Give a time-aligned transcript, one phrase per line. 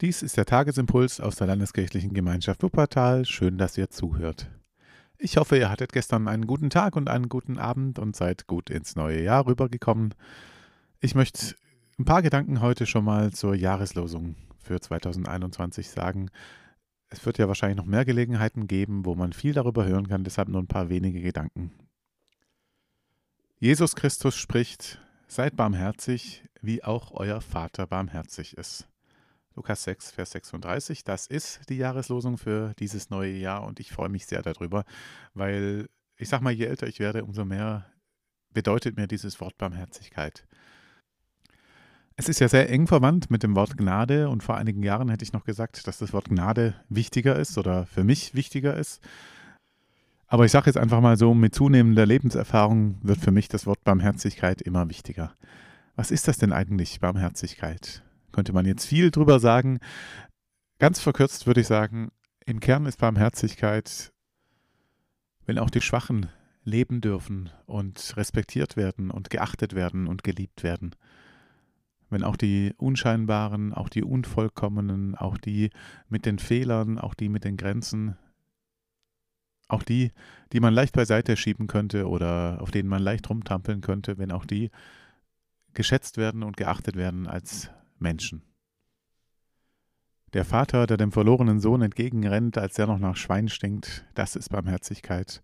[0.00, 3.24] Dies ist der Tagesimpuls aus der Landeskirchlichen Gemeinschaft Wuppertal.
[3.24, 4.48] Schön, dass ihr zuhört.
[5.18, 8.70] Ich hoffe, ihr hattet gestern einen guten Tag und einen guten Abend und seid gut
[8.70, 10.14] ins neue Jahr rübergekommen.
[11.00, 11.56] Ich möchte
[11.98, 16.30] ein paar Gedanken heute schon mal zur Jahreslosung für 2021 sagen.
[17.08, 20.48] Es wird ja wahrscheinlich noch mehr Gelegenheiten geben, wo man viel darüber hören kann, deshalb
[20.48, 21.72] nur ein paar wenige Gedanken.
[23.58, 28.86] Jesus Christus spricht, seid barmherzig, wie auch euer Vater barmherzig ist.
[29.58, 31.02] Lukas 6, Vers 36.
[31.02, 34.84] Das ist die Jahreslosung für dieses neue Jahr und ich freue mich sehr darüber,
[35.34, 37.84] weil ich sage mal, je älter ich werde, umso mehr
[38.54, 40.46] bedeutet mir dieses Wort Barmherzigkeit.
[42.14, 45.24] Es ist ja sehr eng verwandt mit dem Wort Gnade und vor einigen Jahren hätte
[45.24, 49.02] ich noch gesagt, dass das Wort Gnade wichtiger ist oder für mich wichtiger ist.
[50.28, 53.82] Aber ich sage jetzt einfach mal so, mit zunehmender Lebenserfahrung wird für mich das Wort
[53.82, 55.34] Barmherzigkeit immer wichtiger.
[55.96, 58.04] Was ist das denn eigentlich, Barmherzigkeit?
[58.32, 59.80] Könnte man jetzt viel drüber sagen.
[60.78, 62.10] Ganz verkürzt würde ich sagen,
[62.44, 64.12] im Kern ist Barmherzigkeit,
[65.44, 66.28] wenn auch die Schwachen
[66.64, 70.94] leben dürfen und respektiert werden und geachtet werden und geliebt werden.
[72.10, 75.70] Wenn auch die Unscheinbaren, auch die Unvollkommenen, auch die
[76.08, 78.16] mit den Fehlern, auch die mit den Grenzen,
[79.68, 80.12] auch die,
[80.52, 84.46] die man leicht beiseite schieben könnte oder auf denen man leicht rumtrampeln könnte, wenn auch
[84.46, 84.70] die
[85.74, 87.70] geschätzt werden und geachtet werden als
[88.00, 88.42] Menschen.
[90.34, 94.50] Der Vater, der dem verlorenen Sohn entgegenrennt, als er noch nach Schwein stinkt, das ist
[94.50, 95.42] Barmherzigkeit.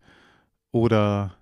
[0.72, 1.38] Oder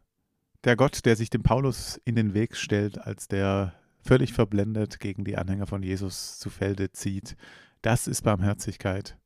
[0.64, 5.24] der Gott, der sich dem Paulus in den Weg stellt, als der völlig verblendet gegen
[5.24, 7.36] die Anhänger von Jesus zu Felde zieht,
[7.82, 9.16] das ist Barmherzigkeit.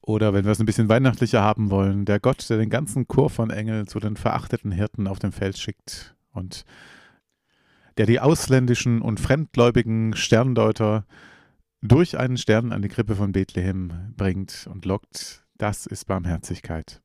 [0.00, 3.30] Oder wenn wir es ein bisschen weihnachtlicher haben wollen, der Gott, der den ganzen Chor
[3.30, 6.64] von Engeln zu den verachteten Hirten auf dem Feld schickt und
[7.96, 11.06] der die ausländischen und fremdgläubigen Sterndeuter
[11.82, 17.00] durch einen Stern an die Krippe von Bethlehem bringt und lockt, das ist Barmherzigkeit.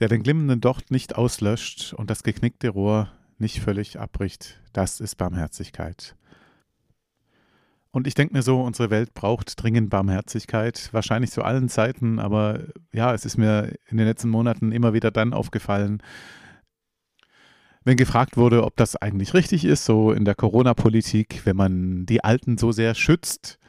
[0.00, 5.16] Der den glimmenden Docht nicht auslöscht und das geknickte Rohr nicht völlig abbricht, das ist
[5.16, 6.16] Barmherzigkeit.
[7.90, 12.64] Und ich denke mir so, unsere Welt braucht dringend Barmherzigkeit, wahrscheinlich zu allen Zeiten, aber
[12.92, 16.02] ja, es ist mir in den letzten Monaten immer wieder dann aufgefallen,
[17.86, 22.24] wenn gefragt wurde, ob das eigentlich richtig ist, so in der Corona-Politik, wenn man die
[22.24, 23.60] Alten so sehr schützt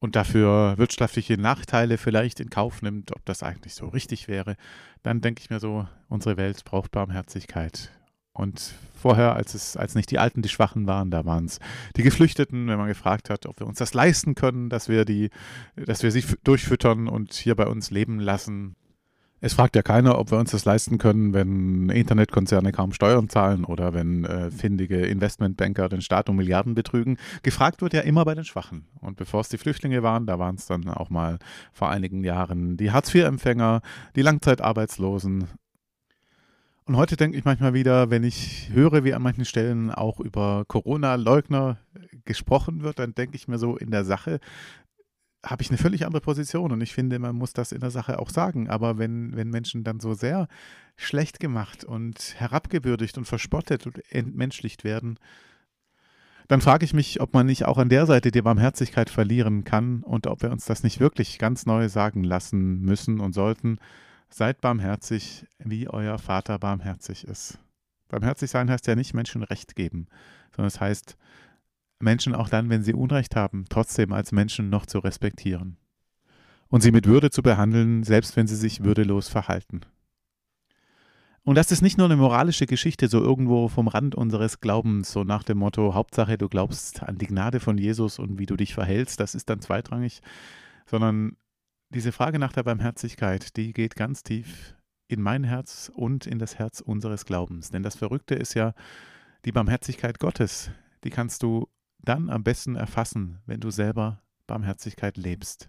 [0.00, 4.56] und dafür wirtschaftliche Nachteile vielleicht in Kauf nimmt, ob das eigentlich so richtig wäre,
[5.02, 7.90] dann denke ich mir so, unsere Welt braucht Barmherzigkeit.
[8.32, 11.60] Und vorher, als es, als nicht die Alten die Schwachen waren, da waren es
[11.98, 15.28] die Geflüchteten, wenn man gefragt hat, ob wir uns das leisten können, dass wir die,
[15.76, 18.76] dass wir sie durchfüttern und hier bei uns leben lassen.
[19.44, 23.64] Es fragt ja keiner, ob wir uns das leisten können, wenn Internetkonzerne kaum Steuern zahlen
[23.64, 27.18] oder wenn äh, findige Investmentbanker den Staat um Milliarden betrügen.
[27.42, 28.86] Gefragt wird ja immer bei den Schwachen.
[29.00, 31.40] Und bevor es die Flüchtlinge waren, da waren es dann auch mal
[31.72, 33.82] vor einigen Jahren die Hartz-IV-Empfänger,
[34.14, 35.48] die Langzeitarbeitslosen.
[36.84, 40.64] Und heute denke ich manchmal wieder, wenn ich höre, wie an manchen Stellen auch über
[40.68, 41.78] Corona-Leugner
[42.24, 44.38] gesprochen wird, dann denke ich mir so in der Sache,
[45.44, 48.18] habe ich eine völlig andere Position und ich finde, man muss das in der Sache
[48.18, 48.68] auch sagen.
[48.70, 50.46] Aber wenn, wenn Menschen dann so sehr
[50.96, 55.18] schlecht gemacht und herabgewürdigt und verspottet und entmenschlicht werden,
[56.48, 60.02] dann frage ich mich, ob man nicht auch an der Seite die Barmherzigkeit verlieren kann
[60.02, 63.78] und ob wir uns das nicht wirklich ganz neu sagen lassen müssen und sollten.
[64.28, 67.58] Seid barmherzig, wie euer Vater barmherzig ist.
[68.08, 70.06] Barmherzig sein heißt ja nicht Menschen Recht geben,
[70.54, 71.16] sondern es heißt,
[72.02, 75.76] Menschen auch dann, wenn sie Unrecht haben, trotzdem als Menschen noch zu respektieren
[76.68, 79.82] und sie mit Würde zu behandeln, selbst wenn sie sich würdelos verhalten.
[81.44, 85.24] Und das ist nicht nur eine moralische Geschichte, so irgendwo vom Rand unseres Glaubens, so
[85.24, 88.74] nach dem Motto, Hauptsache du glaubst an die Gnade von Jesus und wie du dich
[88.74, 90.22] verhältst, das ist dann zweitrangig,
[90.86, 91.36] sondern
[91.90, 94.76] diese Frage nach der Barmherzigkeit, die geht ganz tief
[95.08, 97.70] in mein Herz und in das Herz unseres Glaubens.
[97.70, 98.72] Denn das Verrückte ist ja
[99.44, 100.70] die Barmherzigkeit Gottes,
[101.04, 101.68] die kannst du
[102.02, 105.68] dann am besten erfassen, wenn du selber Barmherzigkeit lebst.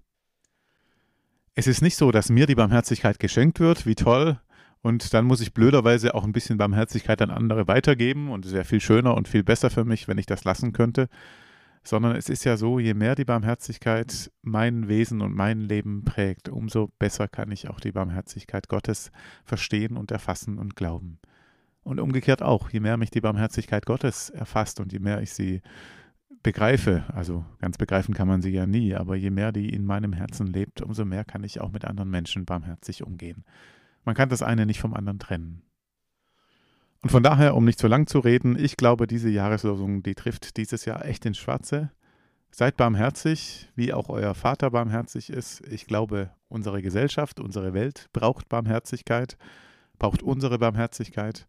[1.56, 4.40] Es ist nicht so, dass mir die Barmherzigkeit geschenkt wird, wie toll,
[4.84, 8.66] und dann muss ich blöderweise auch ein bisschen Barmherzigkeit an andere weitergeben und es wäre
[8.66, 11.08] viel schöner und viel besser für mich, wenn ich das lassen könnte,
[11.86, 16.50] sondern es ist ja so, je mehr die Barmherzigkeit mein Wesen und mein Leben prägt,
[16.50, 19.10] umso besser kann ich auch die Barmherzigkeit Gottes
[19.46, 21.18] verstehen und erfassen und glauben.
[21.84, 25.62] Und umgekehrt auch, je mehr mich die Barmherzigkeit Gottes erfasst und je mehr ich sie
[26.44, 30.14] begreife, also ganz begreifen kann man sie ja nie, aber je mehr die in meinem
[30.14, 33.46] Herzen lebt, umso mehr kann ich auch mit anderen Menschen barmherzig umgehen.
[34.04, 35.64] Man kann das eine nicht vom anderen trennen.
[37.02, 40.58] Und von daher, um nicht zu lang zu reden, ich glaube, diese Jahreslosung, die trifft
[40.58, 41.92] dieses Jahr echt ins Schwarze.
[42.52, 45.66] Seid barmherzig, wie auch euer Vater barmherzig ist.
[45.68, 49.38] Ich glaube, unsere Gesellschaft, unsere Welt braucht Barmherzigkeit,
[49.98, 51.48] braucht unsere Barmherzigkeit.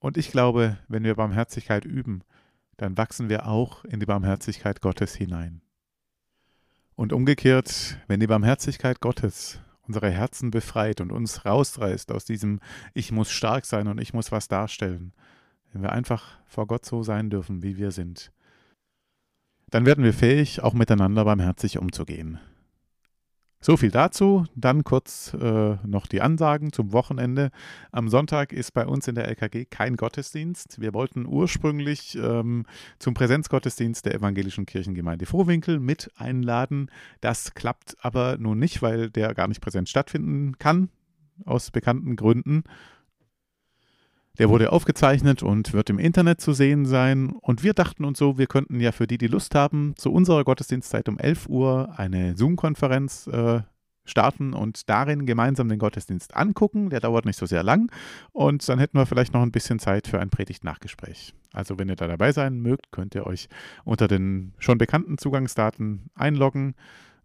[0.00, 2.22] Und ich glaube, wenn wir Barmherzigkeit üben,
[2.78, 5.60] dann wachsen wir auch in die Barmherzigkeit Gottes hinein.
[6.94, 12.60] Und umgekehrt, wenn die Barmherzigkeit Gottes unsere Herzen befreit und uns rausreißt aus diesem
[12.94, 15.12] Ich muss stark sein und ich muss was darstellen,
[15.72, 18.32] wenn wir einfach vor Gott so sein dürfen, wie wir sind,
[19.70, 22.38] dann werden wir fähig, auch miteinander barmherzig umzugehen.
[23.60, 24.44] So viel dazu.
[24.54, 27.50] Dann kurz äh, noch die Ansagen zum Wochenende.
[27.90, 30.80] Am Sonntag ist bei uns in der LKG kein Gottesdienst.
[30.80, 32.66] Wir wollten ursprünglich ähm,
[33.00, 36.88] zum Präsenzgottesdienst der Evangelischen Kirchengemeinde Frohwinkel mit einladen.
[37.20, 40.90] Das klappt aber nun nicht, weil der gar nicht präsent stattfinden kann,
[41.44, 42.62] aus bekannten Gründen.
[44.38, 47.30] Der wurde aufgezeichnet und wird im Internet zu sehen sein.
[47.30, 50.44] Und wir dachten uns so, wir könnten ja für die, die Lust haben, zu unserer
[50.44, 53.62] Gottesdienstzeit um 11 Uhr eine Zoom-Konferenz äh,
[54.04, 56.90] starten und darin gemeinsam den Gottesdienst angucken.
[56.90, 57.90] Der dauert nicht so sehr lang.
[58.32, 61.34] Und dann hätten wir vielleicht noch ein bisschen Zeit für ein Predigt-Nachgespräch.
[61.52, 63.48] Also wenn ihr da dabei sein mögt, könnt ihr euch
[63.84, 66.74] unter den schon bekannten Zugangsdaten einloggen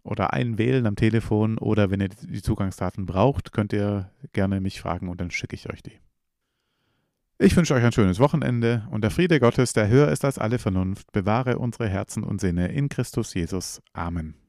[0.02, 1.58] oder einwählen am Telefon.
[1.58, 5.72] Oder wenn ihr die Zugangsdaten braucht, könnt ihr gerne mich fragen und dann schicke ich
[5.72, 6.00] euch die.
[7.44, 10.58] Ich wünsche euch ein schönes Wochenende und der Friede Gottes, der höher ist als alle
[10.58, 13.82] Vernunft, bewahre unsere Herzen und Sinne in Christus Jesus.
[13.92, 14.43] Amen.